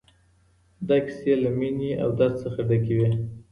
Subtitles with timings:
[0.87, 3.09] دا کيسې له مينې او درد څخه ډکې وې.